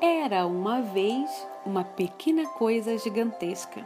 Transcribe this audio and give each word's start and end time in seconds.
Era 0.00 0.46
uma 0.46 0.80
vez 0.80 1.28
uma 1.66 1.82
pequena 1.82 2.46
coisa 2.50 2.96
gigantesca. 2.96 3.84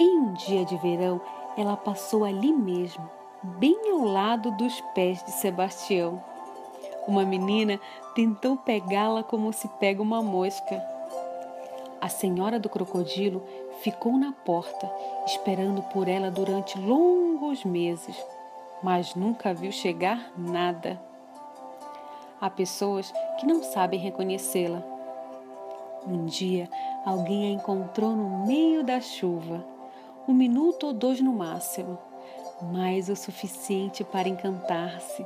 Em 0.00 0.18
um 0.18 0.32
dia 0.32 0.64
de 0.64 0.76
verão, 0.78 1.20
ela 1.56 1.76
passou 1.76 2.24
ali 2.24 2.52
mesmo, 2.52 3.08
bem 3.44 3.78
ao 3.92 4.00
lado 4.00 4.50
dos 4.56 4.80
pés 4.92 5.22
de 5.22 5.30
Sebastião. 5.30 6.20
Uma 7.06 7.24
menina 7.24 7.78
tentou 8.12 8.56
pegá-la 8.56 9.22
como 9.22 9.52
se 9.52 9.68
pega 9.68 10.02
uma 10.02 10.20
mosca. 10.20 10.82
A 12.00 12.08
senhora 12.08 12.58
do 12.58 12.68
crocodilo 12.68 13.40
ficou 13.82 14.18
na 14.18 14.32
porta, 14.32 14.90
esperando 15.26 15.80
por 15.80 16.08
ela 16.08 16.28
durante 16.28 16.76
longos 16.76 17.64
meses, 17.64 18.16
mas 18.82 19.14
nunca 19.14 19.54
viu 19.54 19.70
chegar 19.70 20.32
nada. 20.36 21.11
Há 22.42 22.50
pessoas 22.50 23.14
que 23.38 23.46
não 23.46 23.62
sabem 23.62 24.00
reconhecê-la. 24.00 24.82
Um 26.04 26.26
dia, 26.26 26.68
alguém 27.06 27.46
a 27.46 27.50
encontrou 27.52 28.16
no 28.16 28.44
meio 28.44 28.82
da 28.82 29.00
chuva, 29.00 29.64
um 30.26 30.34
minuto 30.34 30.88
ou 30.88 30.92
dois 30.92 31.20
no 31.20 31.32
máximo, 31.32 31.96
mas 32.60 33.08
o 33.08 33.14
suficiente 33.14 34.02
para 34.02 34.28
encantar-se. 34.28 35.24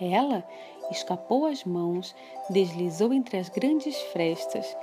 Ela 0.00 0.42
escapou 0.90 1.44
às 1.44 1.62
mãos, 1.62 2.16
deslizou 2.48 3.12
entre 3.12 3.36
as 3.36 3.50
grandes 3.50 4.00
frestas. 4.14 4.74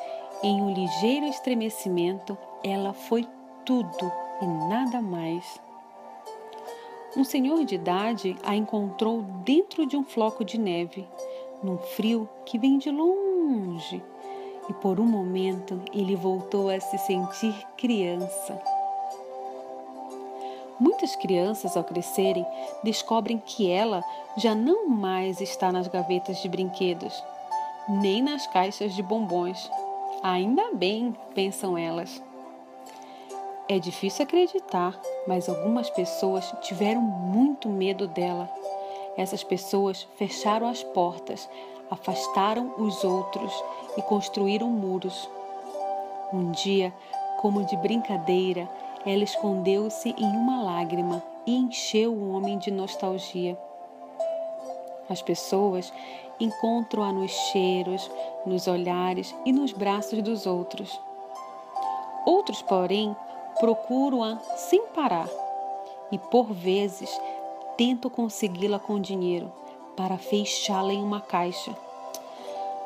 Em 0.43 0.61
um 0.61 0.75
ligeiro 0.75 1.25
estremecimento, 1.25 2.38
ela 2.63 2.93
foi 2.93 3.27
tudo 3.66 4.11
e 4.39 4.45
nada 4.45 5.02
mais. 5.02 5.59
Um 7.15 7.25
senhor 7.25 7.65
de 7.65 7.75
idade 7.75 8.38
a 8.41 8.55
encontrou 8.55 9.21
dentro 9.43 9.85
de 9.85 9.97
um 9.97 10.03
floco 10.03 10.45
de 10.45 10.57
neve, 10.57 11.05
num 11.61 11.77
frio 11.77 12.27
que 12.45 12.57
vem 12.57 12.77
de 12.77 12.89
longe, 12.89 14.02
e 14.69 14.73
por 14.75 14.97
um 14.97 15.05
momento 15.05 15.81
ele 15.94 16.16
voltou 16.16 16.69
a 16.69 16.80
se 16.80 16.97
sentir 16.99 17.53
criança. 17.75 18.61
Muitas 20.80 21.13
crianças, 21.17 21.75
ao 21.75 21.83
crescerem, 21.83 22.45
descobrem 22.81 23.38
que 23.45 23.69
ela 23.69 24.02
já 24.38 24.55
não 24.55 24.88
mais 24.88 25.41
está 25.41 25.69
nas 25.69 25.89
gavetas 25.89 26.41
de 26.41 26.47
brinquedos, 26.47 27.21
nem 27.89 28.21
nas 28.21 28.47
caixas 28.47 28.95
de 28.95 29.03
bombons. 29.03 29.69
Ainda 30.23 30.71
bem, 30.73 31.16
pensam 31.36 31.77
elas. 31.77 32.23
É 33.72 33.80
difícil 33.80 34.23
acreditar, 34.23 35.00
mas 35.25 35.47
algumas 35.47 35.89
pessoas 35.89 36.53
tiveram 36.59 37.00
muito 37.00 37.69
medo 37.69 38.05
dela. 38.05 38.50
Essas 39.16 39.45
pessoas 39.45 40.05
fecharam 40.17 40.67
as 40.67 40.83
portas, 40.83 41.50
afastaram 41.89 42.73
os 42.77 43.02
outros 43.05 43.53
e 43.95 44.02
construíram 44.02 44.67
muros. 44.67 45.30
Um 46.33 46.52
dia, 46.52 46.94
como 47.39 47.64
de 47.64 47.77
brincadeira, 47.77 48.69
ela 49.05 49.23
escondeu-se 49.23 50.09
em 50.17 50.36
uma 50.36 50.61
lágrima 50.61 51.23
e 51.47 51.55
encheu 51.55 52.11
o 52.11 52.33
homem 52.33 52.58
de 52.58 52.72
nostalgia. 52.72 53.58
As 55.09 55.22
pessoas 55.22 55.94
encontram-a 56.42 57.14
nos 57.14 57.31
cheiros, 57.31 58.11
nos 58.45 58.67
olhares 58.67 59.33
e 59.45 59.53
nos 59.53 59.72
braços 59.72 60.22
dos 60.22 60.45
outros. 60.45 60.99
Outros, 62.25 62.61
porém, 62.61 63.16
Procuro-a 63.62 64.40
sem 64.58 64.88
parar 64.88 65.30
e, 66.12 66.17
por 66.17 66.52
vezes, 66.52 67.22
tento 67.78 68.09
consegui-la 68.09 68.80
com 68.80 69.00
dinheiro 69.00 69.54
para 69.95 70.17
fechá-la 70.17 70.92
em 70.92 71.04
uma 71.04 71.22
caixa. 71.22 71.72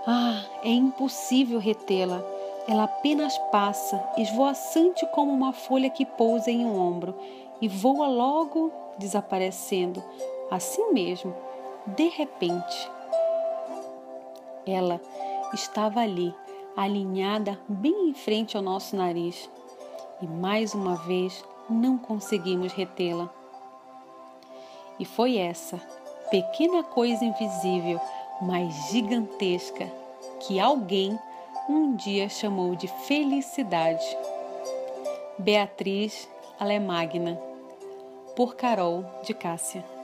Ah, 0.05 0.43
é 0.61 0.69
impossível 0.69 1.59
retê-la. 1.59 2.21
Ela 2.67 2.83
apenas 2.83 3.37
passa, 3.53 4.03
esvoaçante 4.17 5.05
como 5.13 5.31
uma 5.31 5.53
folha 5.53 5.89
que 5.89 6.05
pousa 6.05 6.51
em 6.51 6.65
um 6.65 6.77
ombro 6.77 7.15
e 7.61 7.69
voa 7.69 8.07
logo 8.07 8.69
desaparecendo, 8.97 10.03
assim 10.51 10.91
mesmo, 10.91 11.33
de 11.87 12.09
repente. 12.09 12.91
Ela 14.65 14.99
estava 15.53 16.01
ali, 16.01 16.35
alinhada 16.75 17.57
bem 17.65 18.09
em 18.09 18.13
frente 18.13 18.57
ao 18.57 18.63
nosso 18.63 18.97
nariz 18.97 19.49
e 20.21 20.27
mais 20.27 20.73
uma 20.73 20.95
vez 20.95 21.43
não 21.69 21.97
conseguimos 21.97 22.73
retê-la. 22.73 23.29
E 24.99 25.05
foi 25.05 25.37
essa 25.37 25.77
pequena 26.29 26.83
coisa 26.83 27.23
invisível, 27.23 27.99
mas 28.41 28.73
gigantesca, 28.89 29.91
que 30.41 30.59
alguém 30.59 31.17
um 31.67 31.95
dia 31.95 32.29
chamou 32.29 32.75
de 32.75 32.87
felicidade. 32.87 34.05
Beatriz 35.37 36.29
Alemagna, 36.59 37.39
por 38.35 38.55
Carol 38.55 39.03
de 39.23 39.33
Cássia. 39.33 39.94